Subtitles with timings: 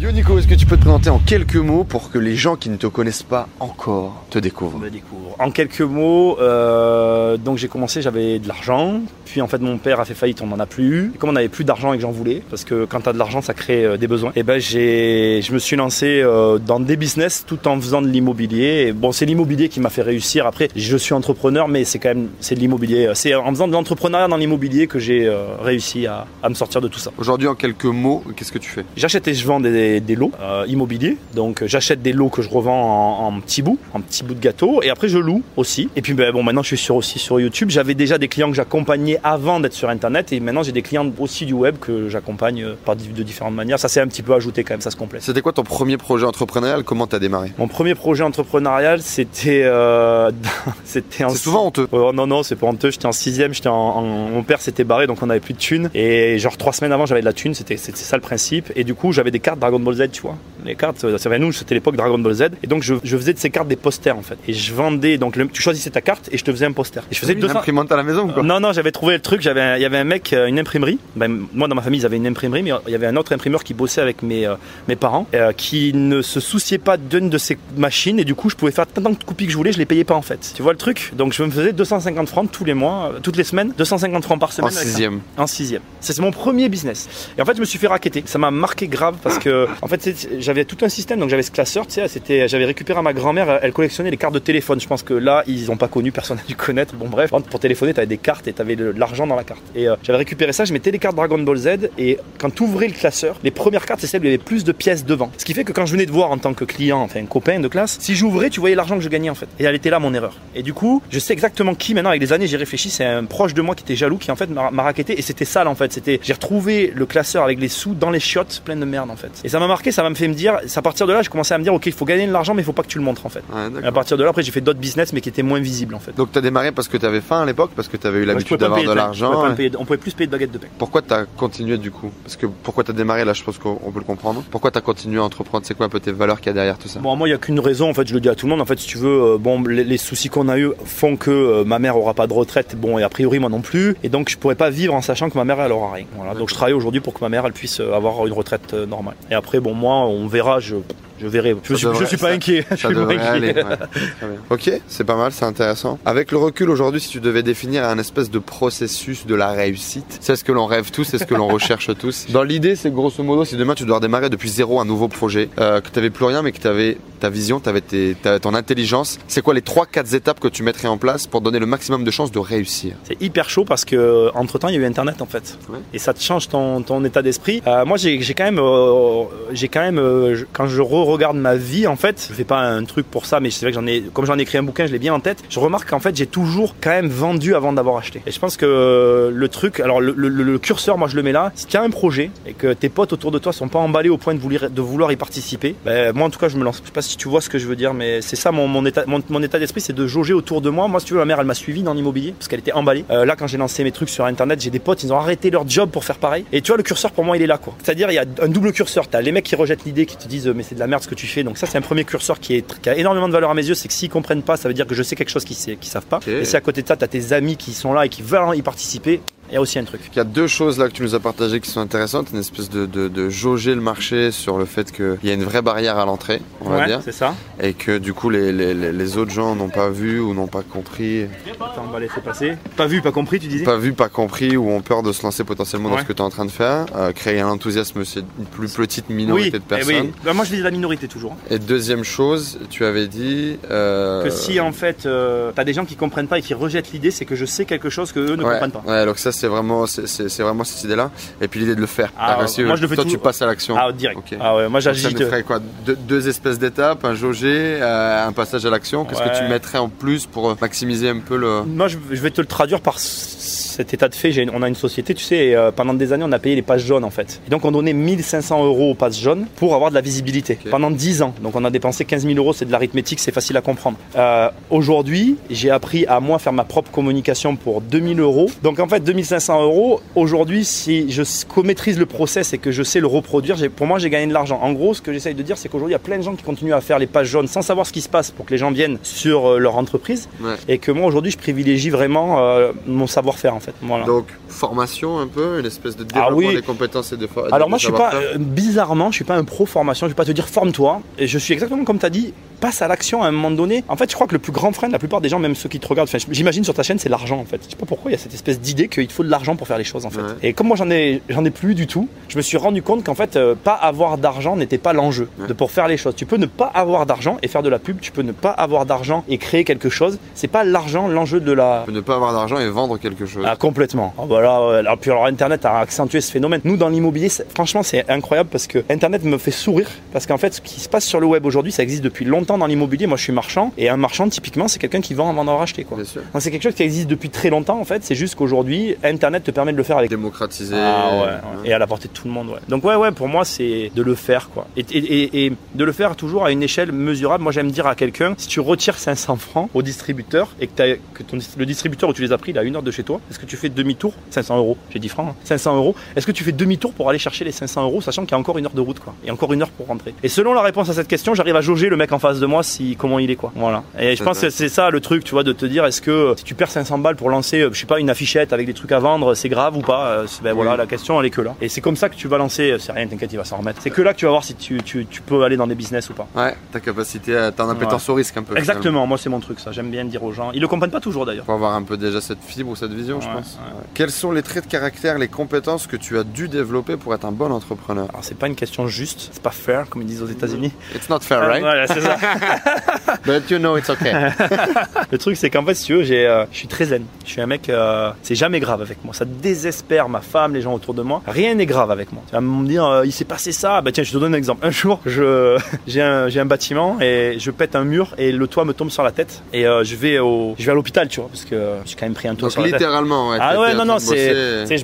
[0.00, 2.54] Yo Nico, est-ce que tu peux te présenter en quelques mots pour que les gens
[2.54, 5.34] qui ne te connaissent pas encore te découvrent me découvre.
[5.40, 9.00] En quelques mots, euh, donc j'ai commencé, j'avais de l'argent.
[9.24, 11.12] Puis en fait, mon père a fait faillite, on n'en a plus eu.
[11.16, 13.12] Et comme on n'avait plus d'argent et que j'en voulais, parce que quand tu as
[13.12, 14.30] de l'argent, ça crée euh, des besoins.
[14.36, 18.06] Et ben j'ai, je me suis lancé euh, dans des business tout en faisant de
[18.06, 18.86] l'immobilier.
[18.86, 20.46] Et Bon, c'est l'immobilier qui m'a fait réussir.
[20.46, 23.10] Après, je suis entrepreneur, mais c'est quand même c'est de l'immobilier.
[23.14, 25.28] C'est en faisant de l'entrepreneuriat dans l'immobilier que j'ai
[25.60, 27.10] réussi à, à me sortir de tout ça.
[27.18, 28.84] Aujourd'hui, en quelques mots, qu'est-ce que tu fais?
[28.96, 31.16] J'achète et je vends des, des lots euh, immobiliers.
[31.34, 34.34] Donc euh, j'achète des lots que je revends en, en petits bouts, en petits bouts
[34.34, 34.82] de gâteau.
[34.82, 35.88] Et après je loue aussi.
[35.96, 37.70] Et puis ben, bon, maintenant je suis sur, aussi sur YouTube.
[37.70, 40.32] J'avais déjà des clients que j'accompagnais avant d'être sur Internet.
[40.32, 43.78] Et maintenant j'ai des clients aussi du web que j'accompagne euh, par de différentes manières.
[43.78, 45.22] Ça s'est un petit peu ajouté quand même, ça se complète.
[45.22, 46.84] C'était quoi ton premier projet entrepreneurial?
[46.84, 47.52] Comment t'as démarré?
[47.58, 50.30] Mon premier projet entrepreneurial, c'était euh,
[50.84, 51.88] c'était en C'est souvent honteux.
[51.92, 52.90] Oh, non, non, c'est pas honteux.
[52.90, 55.58] J'étais en sixième, j'étais en, en- mon père s'était barré, donc on avait plus de
[55.58, 55.90] thunes.
[55.94, 57.54] Et genre trois semaines avant, j'avais de la thune.
[57.54, 58.70] C'était ça le principe.
[58.76, 60.36] Et du coup, j'avais des cartes Dragon Ball Z, tu vois.
[60.64, 62.42] Les cartes, euh, c'est vrai, nous, c'était l'époque Dragon Ball Z.
[62.62, 64.36] Et donc, je, je faisais de ces cartes des posters en fait.
[64.48, 65.16] Et je vendais.
[65.16, 67.02] Donc, le- tu choisissais ta carte et je te faisais un poster.
[67.10, 67.58] Et je faisais Une 200.
[67.58, 69.40] imprimante à la maison ou quoi Non, non, j'avais trouvé le truc.
[69.40, 70.98] J'avais, il y avait un mec, euh, une imprimerie.
[71.16, 73.32] Ben, moi, dans ma famille, ils avaient une imprimerie, mais il y avait un autre
[73.32, 74.56] imprimeur qui bossait avec mes, euh,
[74.88, 78.50] mes parents, euh, qui ne se souciait pas d'une de ces machines, et du coup,
[78.50, 80.52] je pouvais faire tant de copies que je voulais, je les payais pas en fait.
[80.56, 81.12] Tu vois le truc?
[81.16, 84.40] Donc, je me faisais 250 francs tous les mois, euh, toutes les semaines, 250 francs
[84.40, 84.70] par En semaine.
[84.72, 84.80] ça.
[84.82, 85.20] sixième.
[85.36, 85.82] En sixième.
[86.00, 87.08] Ça, C'est mon premier business.
[87.38, 88.24] Et en fait, je me suis fait raqueter.
[88.26, 91.20] Ça m'a marqué grave parce que, en fait, j'avais tout un système.
[91.20, 93.60] Donc, j'avais ce classeur, tu sais, j'avais récupéré à ma grand-mère.
[93.62, 94.80] Elle collectionnait les cartes de téléphone.
[94.80, 96.94] Je pense que là, ils ont pas connu, personne n'a dû connaître.
[96.94, 99.62] Bon, bref, pour téléphoner, t'avais des cartes et t'avais de l'argent dans la carte.
[99.74, 100.64] Et euh, j'avais récupéré ça.
[100.64, 101.68] Je mettais les cartes Dragon Ball Z.
[101.98, 104.42] Et quand tu ouvrais le classeur, les premières cartes, c'est celles où il y avait
[104.42, 105.30] plus de pièces devant.
[105.38, 107.60] Ce qui fait que quand je venais de voir en tant que client, enfin, copain
[107.60, 109.48] de classe, si j'ouvrais, tu voyais l'argent que je gagnais en fait.
[109.58, 110.36] Et elle était là mon erreur.
[110.54, 112.90] Et du coup, je sais exactement qui maintenant, avec les années, j'ai réfléchi.
[112.90, 115.18] C'est un proche de moi qui était jaloux, qui en fait m'a raquetté.
[115.18, 116.00] Et c'était sale en fait.
[116.22, 119.30] J'ai retrouvé le classeur avec les sous dans les chiottes pleines de merde en fait.
[119.58, 121.62] M'a marqué, ça m'a fait me dire, à partir de là, j'ai commencé à me
[121.62, 123.26] dire, ok, il faut gagner de l'argent, mais il faut pas que tu le montres
[123.26, 123.42] en fait.
[123.52, 125.60] Ouais, Et à partir de là, après, j'ai fait d'autres business, mais qui étaient moins
[125.60, 126.14] visibles en fait.
[126.16, 128.32] Donc t'as démarré parce que t'avais faim à l'époque, parce que t'avais eu Moi, je
[128.34, 128.86] l'habitude d'avoir de.
[128.86, 129.44] Je l'argent.
[129.78, 130.66] On pouvait plus payer de baguettes de pain.
[130.78, 132.10] Pourquoi t'as continué du coup?
[132.24, 133.24] Parce que pourquoi t'as démarré?
[133.24, 134.42] Là, je pense qu'on on peut le comprendre.
[134.50, 135.64] Pourquoi t'as continué à entreprendre?
[135.66, 137.00] C'est quoi un peu tes valeurs qu'il y a derrière tout ça?
[137.00, 138.50] Bon, moi, il n'y a qu'une raison, en fait, je le dis à tout le
[138.50, 138.60] monde.
[138.60, 141.30] En fait, si tu veux, euh, bon, les, les soucis qu'on a eu font que
[141.30, 143.96] euh, ma mère aura pas de retraite, bon, et a priori, moi non plus.
[144.02, 146.06] Et donc, je pourrais pas vivre en sachant que ma mère, elle aura rien.
[146.16, 146.34] Voilà.
[146.34, 148.86] Donc, je travaille aujourd'hui pour que ma mère, elle puisse euh, avoir une retraite euh,
[148.86, 149.14] normale.
[149.30, 150.76] Et après, bon, moi, on verra, je,
[151.20, 151.56] je verrai.
[151.64, 152.64] Je, suis, je suis pas ça- inquiet.
[152.70, 153.28] Je Ça suis pas devrait inquiet.
[153.28, 153.52] aller.
[153.54, 154.38] ouais.
[154.50, 155.98] Ok, c'est pas mal, c'est intéressant.
[156.04, 160.18] Avec le recul aujourd'hui, si tu devais définir un espèce de processus de la réussite,
[160.20, 162.26] c'est ce que l'on rêve tous, c'est ce que l'on recherche tous.
[162.30, 165.48] Dans l'idée, c'est grosso modo, si demain tu dois redémarrer depuis zéro un nouveau projet,
[165.58, 169.18] euh, que t'avais plus rien, mais que t'avais ta vision, t'avais tes- ta- ton intelligence,
[169.26, 172.04] c'est quoi les trois, quatre étapes que tu mettrais en place pour donner le maximum
[172.04, 172.94] de chances de réussir?
[173.04, 175.78] C'est hyper chaud parce que entre temps il y a eu internet en fait Ouais.
[175.92, 177.62] et ça te change ton, ton état d'esprit.
[177.66, 180.68] Euh, moi j'ai quand même euh, j'ai quand même euh, je- quand
[181.08, 183.64] je re-regarde ma vie en fait, je fais pas un truc pour ça mais c'est
[183.64, 185.42] vrai que j'en ai comme j'en ai écrit un bouquin, je l'ai bien en tête.
[185.48, 188.22] Je remarque qu'en fait j'ai toujours quand même vendu avant d'avoir acheté.
[188.26, 191.66] Et je pense que le truc alors le, curseur moi je le mets là, si
[191.66, 194.18] tu as un projet et que tes potes autour de toi sont pas emballés au
[194.18, 196.80] point de vouloir de vouloir y participer, ben, moi en tout cas je me lance.
[196.82, 198.84] Je sais pas si tu vois ce que je veux dire mais c'est ça mon,
[198.84, 200.88] état mon état d'esprit c'est de jauger autour de moi.
[200.88, 203.04] Moi si tu veux ma mère elle m'a suivi dans l'immobilier parce qu'elle était emballée.
[203.10, 205.50] Euh, là quand j'ai lancé mes trucs sur internet, j'ai des potes, ils ont arrêté
[205.50, 206.44] leur job pour faire pareil.
[206.52, 207.74] Et tu vois le curseur pour moi il est là quoi.
[207.82, 209.08] C'est-à-dire il y a un double curseur.
[209.08, 210.97] T'as les mecs qui rejettent l'idée, qui te disent euh, mais c'est de la merde
[211.02, 211.42] ce que tu fais.
[211.42, 213.66] Donc ça c'est un premier curseur qui, est, qui a énormément de valeur à mes
[213.66, 213.74] yeux.
[213.74, 215.90] C'est que s'ils comprennent pas, ça veut dire que je sais quelque chose qu'ils qu'ils
[215.90, 216.20] savent pas.
[216.26, 218.56] Et si à côté de ça t'as tes amis qui sont là et qui veulent
[218.56, 220.00] y participer, il y a aussi un truc.
[220.12, 222.28] Il y a deux choses là que tu nous as partagées qui sont intéressantes.
[222.32, 225.44] Une espèce de, de, de jauger le marché sur le fait qu'il y a une
[225.44, 227.00] vraie barrière à l'entrée, on va ouais, dire.
[227.04, 227.34] c'est ça.
[227.60, 230.62] Et que du coup les, les, les- autres gens n'ont pas vu ou n'ont pas
[230.62, 231.24] compris.
[231.60, 232.54] Attends, on va laisser passer.
[232.76, 235.22] Pas vu, pas compris, tu disais Pas vu, pas compris ou ont peur de se
[235.22, 236.86] lancer potentiellement dans ce que tu es en train de faire.
[236.94, 240.06] Euh, créer un enthousiasme, c'est une plus petite minorité oui, de eh personnes.
[240.06, 240.12] oui.
[240.24, 241.36] Bah, moi je de la minorité toujours.
[241.50, 243.56] Et deuxième chose, tu avais dit.
[243.70, 246.92] euh, Que si en fait euh, t'as des gens qui comprennent pas et qui rejettent
[246.92, 248.82] l'idée, c'est que je sais quelque chose que eux ne ouais, comprennent pas.
[248.86, 251.10] ouais, donc ça c'est vraiment, c'est, vraiment cette idée-là.
[251.40, 252.12] Et puis l'idée de le faire.
[252.18, 253.76] Ah, que si, moi, je le fais toi tout- tu passes à l'action.
[253.78, 254.18] Ah direct.
[254.40, 255.60] Ah ouais, moi Donc, ça nous ferait quoi?
[255.86, 259.04] Deux, deux espèces d'étapes, un jauger, euh, un passage à l'action.
[259.04, 261.62] Qu'est-ce que tu mettrais en plus pour maximiser un peu le.
[261.62, 264.74] Moi je je vais te le traduire par cet état de fait, on a une
[264.74, 267.10] société, tu sais, et, euh, pendant des années, on a payé les pages jaunes en
[267.10, 267.40] fait.
[267.46, 270.90] Et donc, on donnait 1500 euros aux pages jaunes pour avoir de la visibilité pendant
[270.90, 271.32] 10 ans.
[271.42, 273.96] Donc, on a dépensé 15 000 euros, c'est de l'arithmétique, c'est facile à comprendre.
[274.16, 278.50] Euh, Aujourd'hui, j'ai appris à moi faire ma propre communication pour 2000 euros.
[278.62, 282.82] Donc, en fait, 2500 euros, aujourd'hui, si je s- maîtrise le process et que je
[282.82, 284.58] sais le reproduire, pour moi, j'ai gagné de l'argent.
[284.62, 286.34] En gros, ce que j'essaye de dire, c'est qu'aujourd'hui, il y a plein de gens
[286.34, 288.52] qui continuent à faire les pages jaunes sans savoir ce qui se passe pour que
[288.52, 290.54] les gens viennent sur euh, leur entreprise Ouais.
[290.68, 293.74] et que moi aujourd'hui je privilégie vraiment euh, mon savoir-faire en fait.
[293.82, 294.04] Voilà.
[294.04, 296.54] Donc, formation un peu, une espèce de Ah développement oui.
[296.54, 299.36] des compétences et de fo- Alors moi je suis pas euh, bizarrement je suis pas
[299.36, 302.06] un pro formation, je vais pas te dire forme-toi et je suis exactement comme tu
[302.06, 303.84] as dit passe à l'action à un moment donné.
[303.88, 305.54] En fait, je crois que le plus grand frein de la plupart des gens même
[305.54, 307.60] ceux qui te regardent, j'imagine sur ta chaîne, c'est l'argent en fait.
[307.64, 309.66] Je sais pas pourquoi il y a cette espèce d'idée qu'il faut de l'argent pour
[309.66, 310.20] faire les choses en fait.
[310.20, 310.28] Ouais.
[310.42, 313.04] Et comme moi j'en ai j'en ai plus du tout, je me suis rendu compte
[313.04, 315.48] qu'en fait euh, pas avoir d'argent n'était pas l'enjeu Ouais.
[315.48, 316.14] de pour faire les choses.
[316.16, 318.50] Tu peux ne pas avoir d'argent et faire de la pub, tu peux ne pas
[318.50, 320.18] avoir d'argent et créer quelque chose.
[320.34, 323.44] C'est pas l'argent l'enjeu de la Ne pas avoir d'argent et vendre quelque chose.
[323.46, 324.14] Ah, complètement.
[324.18, 324.76] Ah, voilà, ouais.
[324.78, 326.60] alors, puis alors Internet a accentué ce phénomène.
[326.64, 330.54] Nous dans l'immobilier, franchement, c'est incroyable parce que Internet me fait sourire parce qu'en fait,
[330.54, 333.06] ce qui se passe sur le web aujourd'hui, ça existe depuis longtemps dans l'immobilier.
[333.06, 335.84] Moi, je suis marchand et un marchand, typiquement, c'est quelqu'un qui vend avant d'en racheter.
[335.84, 335.96] Quoi.
[335.96, 336.22] Bien sûr.
[336.32, 338.04] Donc, C'est quelque chose qui existe depuis très longtemps en fait.
[338.04, 340.10] C'est juste qu'aujourd'hui, Internet te permet de le faire avec.
[340.10, 340.74] Démocratiser.
[340.76, 341.26] Ah ouais, ouais.
[341.26, 341.68] Ouais.
[341.68, 342.48] et à la portée de tout le monde.
[342.48, 342.58] Ouais.
[342.68, 344.66] Donc ouais, ouais, pour moi, c'est de le faire quoi.
[344.76, 347.42] Et, et- et- et de le faire toujours à une échelle mesurable.
[347.42, 350.96] Moi, j'aime dire à quelqu'un, si tu retires 500 francs au distributeur et que, t'as-
[351.14, 353.02] que ton, le distributeur où tu les as pris, il a une heure de chez
[353.02, 354.12] toi, est-ce que tu fais demi-tour?
[354.30, 354.76] 500 euros.
[354.92, 355.28] J'ai dit francs.
[355.30, 355.36] hein.
[355.44, 355.94] 500 euros.
[356.16, 358.38] Est-ce que tu fais demi-tour pour aller chercher les 500 euros, sachant qu'il y a
[358.38, 360.14] encore une heure de route quoi, et encore une heure pour rentrer.
[360.22, 362.46] Et selon la réponse à cette question, j'arrive à jauger le mec en face de
[362.46, 363.52] moi si comment il est quoi.
[363.54, 363.82] Voilà.
[363.98, 364.48] Et je pense vrai.
[364.48, 366.70] que c'est ça le truc, tu vois, de te dire est-ce que si tu perds
[366.70, 369.34] 500 balles pour lancer, euh, je sais pas, une affichette avec des trucs à vendre,
[369.34, 371.54] c'est grave ou pas Euh, Ben voilà, la question elle est que là.
[371.60, 372.70] Et c'est comme ça que tu vas lancer.
[372.72, 373.80] euh, C'est rien, t'inquiète, il va s'en remettre.
[373.82, 375.74] C'est que là que tu vas voir si tu, tu, tu peux aller dans des
[375.74, 376.26] business ou pas.
[376.34, 377.52] Ouais, ta capacité à.
[377.58, 378.54] Une appétence au risque un peu.
[378.54, 378.60] finalement.
[378.60, 379.72] Exactement, moi c'est mon truc ça.
[379.72, 380.50] J'aime bien dire aux gens.
[380.52, 381.44] Ils le comprennent pas toujours d'ailleurs.
[381.44, 383.58] Faut avoir un peu déjà cette fibre ou cette vision, je Ouais, pense.
[383.60, 383.74] ouais.
[383.78, 383.84] Ouais.
[383.94, 387.24] Quels sont les traits de caractère, les compétences que tu as dû développer pour être
[387.24, 388.06] un bon entrepreneur?
[388.10, 390.72] Alors c'est pas une question juste, c'est pas fair comme ils disent aux États-Unis.
[390.94, 391.60] It's not fair, right?
[391.68, 392.16] Voilà, c'est ça.
[393.26, 394.12] But you know it's okay.
[395.10, 397.04] Le truc, c'est qu'en fait, si tu veux, euh, je suis très zen.
[397.24, 399.14] Je suis un mec, euh, c'est jamais grave avec moi.
[399.14, 401.22] Ça désespère ma femme, les gens autour de moi.
[401.26, 402.22] Rien n'est grave avec moi.
[402.26, 403.80] Tu vas me dire, euh, il s'est passé ça.
[403.80, 404.66] Bah tiens, je te donne un exemple.
[404.66, 408.72] Un jour, je, j'ai un, bâtiment et je pète un mur et le toit me
[408.72, 411.28] tombe sur la tête et euh, je vais au, je vais à l'hôpital, tu vois,
[411.28, 412.80] parce que j'ai quand même pris un toit Donc sur la tête.
[412.80, 413.38] littéralement, ouais.
[413.40, 414.34] Ah ouais, non, non, c'est.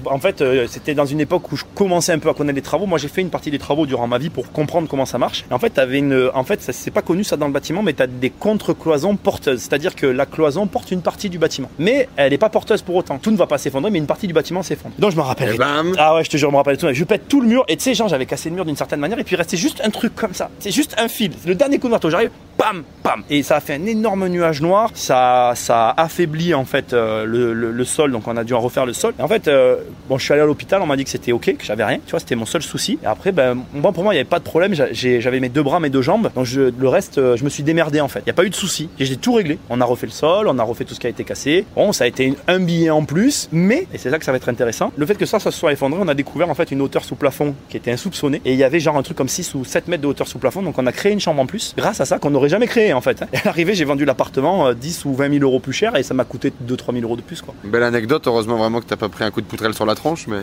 [0.06, 2.62] En fait, euh, c'était dans une époque où je commençais un peu à connaître les
[2.62, 2.86] travaux.
[2.86, 5.44] Moi, j'ai fait une partie des travaux durant ma vie pour comprendre comment ça marche.
[5.50, 6.30] Et en fait, t'avais une.
[6.34, 9.60] En fait, ça c'est pas connu ça dans le bâtiment, mais t'as des contre-cloisons porteuses.
[9.60, 11.70] C'est-à-dire que la cloison porte une partie du bâtiment.
[11.78, 13.18] Mais elle n'est pas porteuse pour autant.
[13.18, 14.94] Tout ne va pas s'effondrer, mais une partie du bâtiment s'effondre.
[14.98, 15.54] Donc je me rappelle.
[15.54, 16.86] Et bam Ah ouais, je te jure, je me rappelle tout.
[16.92, 19.00] Je pète tout le mur et tu sais, genre, j'avais cassé le mur d'une certaine
[19.00, 20.50] manière et puis il restait juste un truc comme ça.
[20.58, 21.32] C'est juste un fil.
[21.46, 23.22] Le dernier coup de marteau, j'arrive, pam, pam.
[23.30, 24.90] Et ça a fait un énorme nuage noir.
[24.94, 28.54] Ça, ça a affaibli en fait euh, le, le- le sol, donc on a dû
[28.54, 29.14] en refaire le sol.
[29.18, 29.76] Et en fait, euh,
[30.08, 31.98] bon, je suis allé à l'hôpital, on m'a dit que c'était ok, que j'avais rien.
[32.04, 32.98] Tu vois, c'était mon seul souci.
[33.02, 34.74] Et après, ben, moi, pour moi, il n'y avait pas de problème.
[34.74, 36.30] J'avais mes deux bras, mes deux jambes.
[36.34, 38.20] Donc je- le reste, euh, je me suis démerdé en fait.
[38.20, 38.88] Il n'y a pas eu de souci.
[38.98, 39.58] Et J'ai tout réglé.
[39.70, 41.64] On a refait le sol, on a refait tout ce qui a été cassé.
[41.74, 44.36] Bon, ça a été un billet en plus, mais, et c'est là que ça va
[44.36, 46.70] être intéressant, le fait que ça, ça se soit effondré, on a découvert en fait
[46.70, 48.40] une hauteur sous plafond qui était insoupçonnée.
[48.44, 50.38] Et il y avait genre un truc comme 6 ou 7 mètres de hauteur sous
[50.38, 50.62] plafond.
[50.62, 52.92] Donc on a créé une chambre en plus, grâce à ça qu'on n'aurait jamais créé
[52.92, 53.22] en fait.
[53.22, 53.26] hein.
[53.32, 56.02] Et à l'arrivée, j'ai vendu l'appartement euh, 10 ou 20 000 euros plus cher et
[56.02, 57.54] ça m'a coûté 2-3 000 euros de plus quoi.
[57.64, 60.26] Belle anecdote, heureusement vraiment que t'as pas pris un coup de poutrelle sur la tronche,
[60.26, 60.38] mais.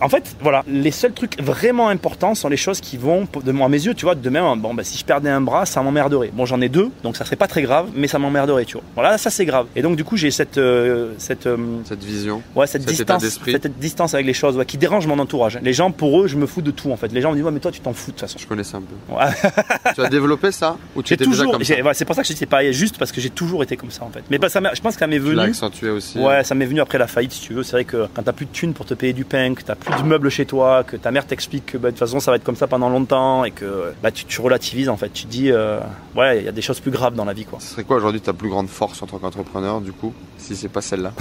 [0.00, 3.68] En fait, voilà, les seuls trucs vraiment importants sont les choses qui vont, de à
[3.68, 6.30] mes yeux, tu vois, demain, bon, bah, si je perdais un bras, ça m'emmerderait.
[6.34, 8.82] Bon, j'en ai deux, donc ça serait pas très grave, mais ça m'emmerderait, tu vois.
[8.94, 9.66] Voilà, ça c'est grave.
[9.76, 12.42] Et donc, du coup, j'ai cette, euh, cette, euh, Cette vision.
[12.54, 15.58] ouais, cette distance, cette distance avec les choses, ouais, qui dérange mon entourage.
[15.62, 17.12] Les gens, pour eux, je me fous de tout, en fait.
[17.12, 18.38] Les gens me disent, ouais, mais toi, tu t'en fous de toute façon.
[18.38, 19.14] Je connais ça un peu.
[19.14, 19.52] Ouais.
[19.94, 22.28] tu as développé ça Ou tu étais déjà toujours, comme ça c'est pour ça que
[22.28, 24.22] je dis pas juste parce que j'ai toujours été comme ça, en fait.
[24.30, 25.50] Mais bah, ça je pense que ça m'est Tu l'as venu.
[25.50, 26.18] accentué aussi.
[26.18, 27.62] Ouais, ça m'est venu après la faillite, si tu veux.
[27.62, 29.74] C'est vrai que quand t'as plus de thunes pour te payer du pain, que t'as
[29.74, 32.30] plus de meubles chez toi, que ta mère t'explique que bah, de toute façon ça
[32.30, 35.10] va être comme ça pendant longtemps et que bah, tu, tu relativises en fait.
[35.12, 35.78] Tu te dis, euh,
[36.16, 37.58] ouais, il y a des choses plus graves dans la vie quoi.
[37.60, 40.68] Ce serait quoi aujourd'hui ta plus grande force en tant qu'entrepreneur, du coup, si c'est
[40.68, 41.12] pas celle-là?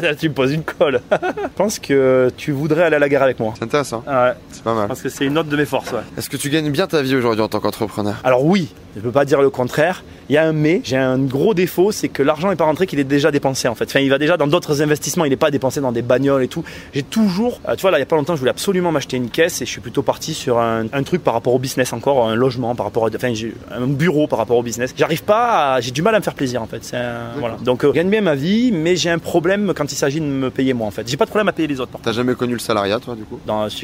[0.00, 1.00] Là, tu me poses une colle.
[1.10, 3.54] je pense que tu voudrais aller à la guerre avec moi.
[3.58, 4.88] C'est intéressant, Ouais, c'est pas mal.
[4.88, 5.92] parce que c'est une autre de mes forces.
[5.92, 6.00] Ouais.
[6.18, 8.16] Est-ce que tu gagnes bien ta vie aujourd'hui en tant qu'entrepreneur?
[8.24, 10.02] Alors oui, je peux pas dire le contraire.
[10.28, 12.88] Il y a un mais, j'ai un gros défaut, c'est que l'argent n'est pas rentré,
[12.88, 13.84] qu'il est déjà dépensé en fait.
[13.84, 16.48] Enfin, il va déjà dans d'autres investissements, il n'est pas dépensé dans des bagnoles et
[16.48, 16.64] tout.
[16.94, 19.16] J'ai toujours, euh, tu vois, là, il y a pas longtemps, je voulais absolument m'acheter
[19.16, 21.92] une caisse et je suis plutôt parti sur un, un truc par rapport au business
[21.92, 24.92] encore, un logement par rapport, à, enfin, j'ai un bureau par rapport au business.
[24.96, 26.82] J'arrive pas, à- j'ai du mal à me faire plaisir en fait.
[26.92, 27.56] Un- voilà.
[27.62, 30.26] Donc, euh, je gagne bien ma vie, mais j'ai un problème quand il s'agit de
[30.26, 31.06] me payer moi en fait.
[31.08, 31.92] J'ai pas de problème à payer les autres.
[32.02, 33.38] T'as jamais connu le salariat, toi, du coup?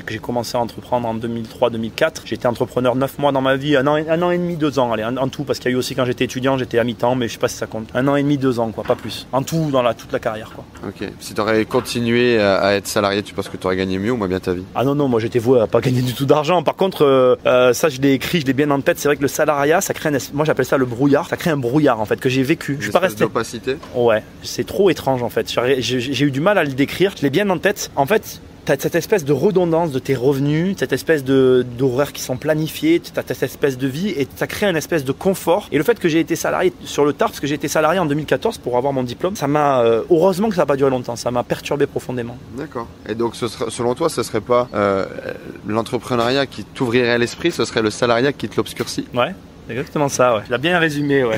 [0.08, 2.22] J'ai commencé à entreprendre en 2003-2004.
[2.24, 4.56] J'ai été entrepreneur 9 mois dans ma vie, un an, et- un an et demi,
[4.56, 5.44] deux ans, allez, en, en tout.
[5.44, 7.38] parce qu'il y a eu aussi quand j'étais étudiant, j'étais à mi-temps, mais je sais
[7.38, 7.88] pas si ça compte.
[7.94, 9.26] Un an et demi, deux ans, quoi, pas plus.
[9.32, 10.64] En tout, dans la, toute la carrière, quoi.
[10.88, 11.08] Ok.
[11.20, 14.16] Si tu aurais continué à, être salarié, tu penses que tu aurais gagné mieux ou
[14.16, 14.64] moins bien ta vie?
[14.74, 16.62] Ah non, non, moi j'étais voué à pas gagner du tout d'argent.
[16.62, 18.98] Par contre, euh, euh, ça je l'ai écrit, je l'ai bien en tête.
[18.98, 21.28] C'est vrai que le salariat, ça crée un, moi j'appelle ça le brouillard.
[21.28, 22.76] Ça crée un brouillard en fait que j'ai vécu.
[22.78, 23.20] Je suis pas resté.
[23.24, 23.76] d'opacité?
[23.94, 25.52] Ouais, c'est trop étrange en fait.
[25.78, 27.14] J'ai eu du mal à le décrire.
[27.16, 27.90] Je l'ai bien en tête.
[27.97, 28.40] En fait.
[28.64, 33.02] T'as cette espèce de redondance de tes revenus, cette espèce de d'horaires qui sont planifiés,
[33.12, 35.66] t'as cette espèce de vie et ça crée une espèce de confort.
[35.73, 37.99] Et le fait que j'ai été salarié sur le tard, parce que j'ai été salarié
[37.99, 40.90] en 2014 pour avoir mon diplôme, ça m'a euh, heureusement que ça n'a pas duré
[40.90, 42.38] longtemps, ça m'a perturbé profondément.
[42.57, 42.87] D'accord.
[43.09, 45.07] Et donc, ce serait- selon toi, ce serait pas euh,
[45.66, 49.07] l'entrepreneuriat qui t'ouvrirait l'esprit, ce serait le salariat qui te l'obscurcit?
[49.12, 49.35] Ouais,
[49.72, 50.36] c'est exactement ça.
[50.36, 51.24] Ouais, je l'ai bien résumé.
[51.24, 51.36] Ouais.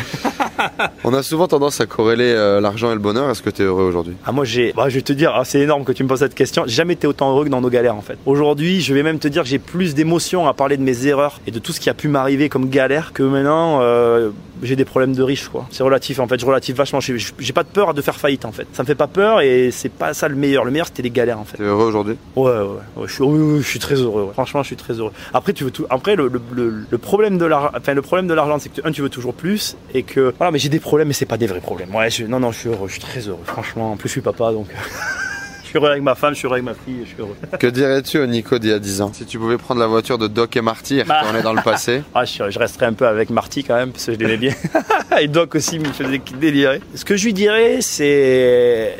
[1.04, 3.30] On a souvent tendance à corréler euh, l'argent et le bonheur.
[3.30, 4.14] Est-ce que tu es heureux aujourd'hui?
[4.26, 6.20] Ah moi j'ai, bah, je vais te dire, ah, c'est énorme que tu me poses
[6.20, 6.64] cette question.
[6.66, 8.18] J'ai jamais été autant heureux que dans nos galères en fait.
[8.26, 11.40] Aujourd'hui, je vais même te dire que j'ai plus d'émotions à parler de mes erreurs
[11.46, 14.30] et de tout ce qui a pu m'arriver comme galère que maintenant euh,
[14.62, 15.66] j'ai des problèmes de riche quoi.
[15.70, 17.00] C'est relatif en fait, je relative vachement.
[17.00, 18.66] J'ai pas de peur de faire faillite en fait.
[18.72, 20.64] Ça me fait pas peur et c'est pas ça le meilleur.
[20.64, 21.56] Le meilleur c'était les galères en fait.
[21.56, 22.16] Tu es heureux aujourd'hui?
[22.36, 22.60] Ouais, ouais,
[22.96, 23.06] ouais.
[23.06, 24.24] Je suis, oui, oui, je suis très heureux.
[24.24, 24.32] ouais.
[24.32, 25.12] Franchement, je suis très heureux.
[25.32, 25.86] Après, tu veux tout.
[25.90, 28.80] Après, le, le, le- le problème de l'argent, enfin, le problème de l'argent, c'est que
[28.86, 30.50] un, tu veux toujours plus, et que voilà.
[30.50, 31.94] Mais j'ai des problèmes, mais c'est pas des vrais problèmes.
[31.94, 32.88] Ouais, je- non, non, je suis heureux.
[32.88, 33.40] Je suis très heureux.
[33.44, 34.66] Franchement, en plus, je suis papa, donc.
[35.74, 37.34] je suis heureux avec ma femme, je suis heureux avec ma fille, je suis heureux.
[37.58, 39.10] Que dirais-tu au Nico d'il y a 10 ans?
[39.12, 41.20] Si tu pouvais prendre la voiture de Doc et Marty et Bah.
[41.20, 44.06] retourner dans le passé, Ah, je, je resterai un peu avec Marty quand même, parce
[44.06, 44.52] que je l'aimais bien.
[45.20, 46.80] et Doc aussi me faisait délirer.
[46.94, 48.96] Ce que je lui dirais, c'est.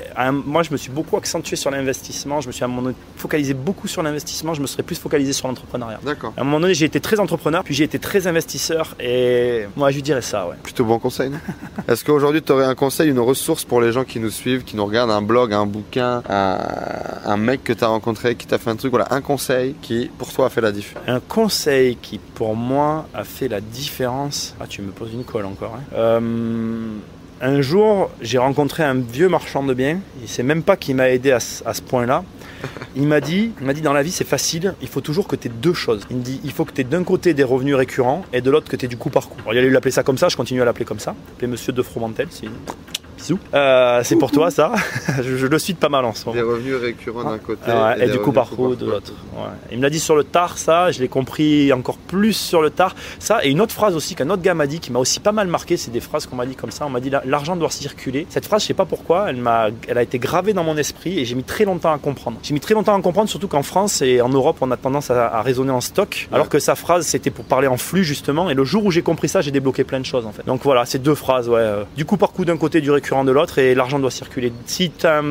[0.47, 2.40] Moi, je me suis beaucoup accentué sur l'investissement.
[2.40, 4.54] Je me suis à un moment donné focalisé beaucoup sur l'investissement.
[4.54, 6.00] Je me serais plus focalisé sur l'entrepreneuriat.
[6.04, 6.33] d'accord.
[6.37, 9.90] À un moment donné, j'ai été très entrepreneur, puis j'ai été très investisseur, et moi,
[9.90, 10.57] je lui dirais ça, ouais.
[10.62, 11.38] Plutôt bon conseil, non?
[11.88, 14.76] Est-ce qu'aujourd'hui tu aurais un conseil, une ressource pour les gens qui nous suivent, qui
[14.76, 16.59] nous regardent, un blog, un bouquin, un,
[17.26, 20.11] un mec que tu as rencontré, qui t'a fait un truc, voilà, un conseil qui
[20.18, 24.54] pour toi a fait la diff Un conseil qui, pour moi, a fait la différence.
[24.61, 25.76] Ah, tu me poses une colle encore.
[25.78, 25.83] hein.
[25.94, 26.21] Euh,
[27.40, 29.99] un jour, j'ai rencontré un vieux marchand de biens.
[30.23, 32.25] Il sait même pas qui m'a aidé à, ce- point-là.
[32.97, 35.37] Il m'a dit, il m'a dit dans la vie c'est facile, il faut toujours que
[35.37, 36.00] tu aies deux choses.
[36.11, 38.50] Il me dit il faut que tu aies d'un côté des revenus récurrents et de
[38.50, 39.37] l'autre que tu aies du coup par coup.
[39.42, 41.14] Alors, il allait l'appeler ça comme ça, je continue à l'appeler comme ça.
[41.35, 42.47] L'appeler monsieur de Fromentel, c'est
[43.54, 44.73] Euh, c'est pour toi ça.
[45.23, 46.37] je, je le suis de pas mal en ce moment.
[46.37, 49.12] Des revenus récurrents d'un côté Ah et, du coup par coup de l'autre.
[49.37, 49.43] Ouais.
[49.73, 52.71] Il me l'a dit sur le tard, ça, je l'ai compris encore plus sur le
[52.71, 52.95] tard.
[53.19, 55.33] Ça, et une autre phrase aussi qu'un autre gars m'a dit, qui m'a aussi pas
[55.33, 56.87] mal marqué, c'est des phrases qu'on m'a dit comme ça.
[56.87, 58.26] On m'a dit la- l'argent doit circuler.
[58.28, 61.19] Cette phrase, je sais pas pourquoi, elle m'a, elle a été gravée dans mon esprit
[61.19, 62.38] et j'ai mis très longtemps à comprendre.
[62.43, 65.11] J'ai mis très longtemps à comprendre, surtout qu'en France et en Europe, on a tendance
[65.11, 68.50] à, à raisonner en stock, alors que sa phrase, c'était pour parler en flux justement.
[68.50, 70.45] Et le jour où j'ai compris ça, j'ai débloqué plein de choses en fait.
[70.47, 71.57] Donc voilà, ces deux phrases, ouais.
[71.59, 74.52] euh, Du coup par coup d'un côté, du récurrent de l'autre, et l'argent doit circuler.
[74.66, 75.23] Si tu as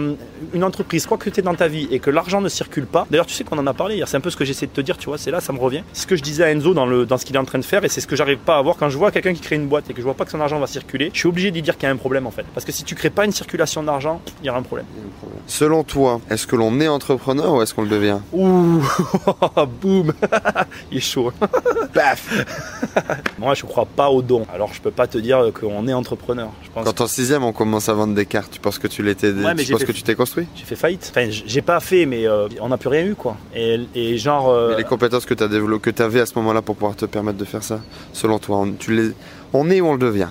[0.53, 3.05] une entreprise, quoi que tu es dans ta vie, et que l'argent ne circule pas,
[3.11, 4.71] d'ailleurs tu sais qu'on en a parlé hier, c'est un peu ce que j'essaie de
[4.71, 5.83] te dire, tu vois, c'est là, ça me revient.
[5.91, 7.83] C'est ce que je disais à Enzo dans, ce qu'il est en train de faire,
[7.83, 9.67] et c'est ce que j'arrive pas à voir quand je vois quelqu'un qui crée une
[9.67, 11.61] boîte et que je vois pas que son argent va circuler, je suis obligé lui
[11.61, 12.45] dire qu'il y a un problème en fait.
[12.53, 14.85] Parce que si tu crées pas une circulation d'argent, il y aura un problème.
[15.45, 18.81] Selon toi, est-ce que l'on est entrepreneur ou est-ce qu'on le devient Ouh,
[19.81, 20.13] boum,
[20.91, 21.31] il est chaud.
[21.93, 22.29] Paf
[23.37, 24.45] Moi, je crois pas au don.
[24.53, 26.49] Alors, je peux pas te dire qu'on est entrepreneur.
[26.63, 29.03] Je pense Quand en sixième on commence à vendre des cartes, tu penses que tu
[29.03, 30.47] l'étais, Ouais, tu penses fait- que tu t'es construit?
[30.55, 31.11] J'ai fait faillite.
[31.15, 33.35] Enfin, j'ai pas fait, mais euh, on n'a plus rien eu, quoi.
[33.53, 34.49] Et, et genre.
[34.49, 36.75] euh, Mais les compétences que tu as développées, que tu avais à ce moment-là pour
[36.75, 37.79] pouvoir te permettre de faire ça,
[38.13, 39.11] selon toi, on, tu les,
[39.51, 40.29] on est ou on le devient?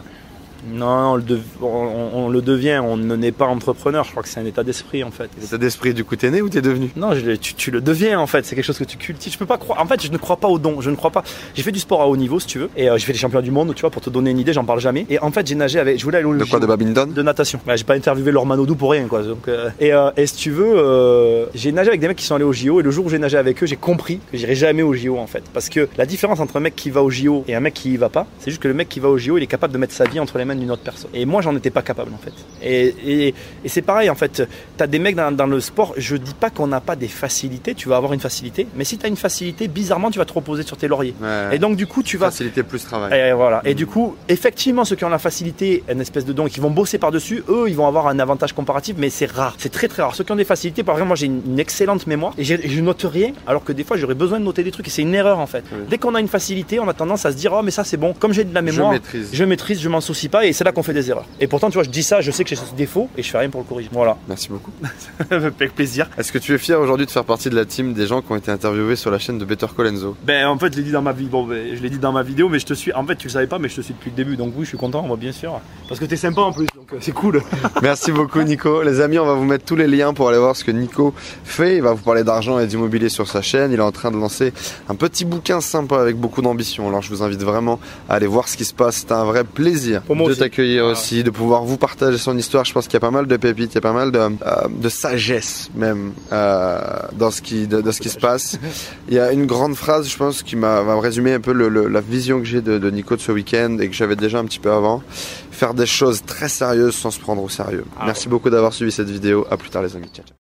[0.71, 4.05] Non, on le, dev- on, on- on le devient, on ne n'est pas entrepreneur.
[4.05, 5.29] Je crois que c'est un état d'esprit en fait.
[5.41, 6.91] L'état d'esprit, du coup, t'es né ou t'es devenu?
[6.97, 8.45] Non, je tu, tu le deviens en fait.
[8.47, 9.33] C'est quelque chose que tu cultives.
[9.33, 9.81] Je peux pas croire.
[9.81, 10.81] En fait, je ne crois pas au don.
[10.81, 11.25] Je ne crois pas.
[11.55, 13.19] J'ai fait du sport à haut niveau, si tu veux, et euh, j'ai fait des
[13.19, 13.75] championnats du monde.
[13.75, 15.07] Tu vois, pour te donner une idée, j'en parle jamais.
[15.11, 15.99] Et en fait, j'ai nagé avec.
[15.99, 17.13] Je voulais aller au De quoi De badminton?
[17.13, 17.61] De natation.
[17.67, 19.23] Bah, j'ai pas interviewé Laure Manodou pour rien, quoi.
[19.23, 22.25] Donc, euh, et, euh, et si tu veux, euh, j'ai nagé avec des mecs qui
[22.27, 24.39] sont allés au JO, et le jour où j'ai nagé avec eux, j'ai compris que
[24.39, 25.43] j'irai jamais au JO en fait.
[25.53, 27.93] Parce que la différence entre un mec qui va au JO et un mec qui
[27.93, 29.73] y va pas, c'est juste que le mec qui va au JO, il est capable
[29.73, 31.11] de mettre sa vie entre les mains d'une autre personne.
[31.15, 32.33] Et moi, j'en étais pas capable en fait.
[32.63, 32.95] Et,
[33.29, 34.43] et, et c'est pareil en fait.
[34.77, 37.75] T'as des mecs dans, dans le sport, je dis pas qu'on n'a pas des facilités,
[37.75, 40.63] tu vas avoir une facilité, mais si t'as une facilité, bizarrement, tu vas te reposer
[40.63, 41.15] sur tes lauriers.
[41.21, 41.57] Ouais.
[41.57, 43.13] Et donc, du coup, tu vas Faciliter plus travail.
[43.19, 43.61] et voilà.
[43.65, 46.61] Et du coup, effectivement, ceux qui ont la facilité, une espèce de don, et qui
[46.61, 49.55] vont bosser par-dessus, eux, ils vont avoir un avantage comparatif, mais c'est rare.
[49.59, 50.15] C'est très très rare.
[50.15, 52.81] Ceux qui ont des facilités, par exemple, moi j'ai une, une excellente mémoire et je
[52.81, 55.15] note rien, alors que des fois j'aurais besoin de noter des trucs et c'est une
[55.15, 55.65] erreur en fait.
[55.73, 55.79] Oui.
[55.89, 57.97] Dès qu'on a une facilité, on a tendance à se dire, oh, mais ça c'est
[57.97, 58.15] bon.
[58.19, 59.29] Comme j'ai de la Je mémoire, maîtrise.
[59.33, 61.27] je maîtrise, je m'en soucie pas ça et c'est là qu'on fait des erreurs.
[61.41, 63.31] Et pourtant, tu vois, je dis ça, je sais que j'ai ce défaut et je
[63.31, 63.89] fais rien pour le corriger.
[63.93, 64.17] Voilà.
[64.29, 64.73] Merci beaucoup.
[65.31, 66.09] Avec plaisir.
[66.19, 68.33] Est-ce que tu es fier aujourd'hui de faire partie de la team des gens qui
[68.33, 70.17] ont été interviewés sur la chaîne de Better Call Enzo?
[70.25, 71.31] Ben en fait, je l'ai dit dans ma vidéo.
[71.31, 72.93] Bon, ben, je l'ai dit dans ma vidéo, mais je te suis.
[72.93, 74.37] En fait, tu le savais pas, mais je te suis depuis le début.
[74.37, 75.61] Donc oui, je suis content, moi, bien sûr.
[75.89, 77.43] Parce que t'es sympa en plus, donc euh, c'est cool.
[77.83, 78.83] Merci beaucoup Nico.
[78.83, 81.15] Les amis, on va vous mettre tous les liens pour aller voir ce que Nico
[81.45, 81.77] fait.
[81.77, 83.73] Il va vous parler d'argent et d'immobilier sur sa chaîne.
[83.73, 84.53] Il est en train de lancer
[84.89, 86.89] un petit bouquin sympa avec beaucoup d'ambition.
[86.89, 88.97] Alors je vous invite vraiment à aller voir ce qui se passe.
[88.97, 92.65] C'est un vrai plaisir Pour moi de t'accueillir aussi, de pouvoir vous partager son histoire.
[92.65, 94.19] Je pense qu'il y a pas mal de pépites, il y a pas mal de,
[94.19, 94.29] euh,
[94.71, 96.79] de sagesse même euh,
[97.15, 98.59] dans ce qui, de, de ce qui se passe.
[99.09, 101.53] Il y a une grande phrase, je pense, qui m'a va me résumer un peu
[101.53, 104.17] le- le- la vision que j'ai de, de Nico de ce week-end et que j'avais
[104.17, 105.03] déjà un petit peu avant.
[105.51, 107.85] Faire des choses très sérieuses sans se prendre au sérieux.
[107.99, 109.47] Ah Merci beaucoup d'avoir suivi cette vidéo.
[109.51, 110.09] À plus tard les amis.
[110.13, 110.42] Ciao, ciao.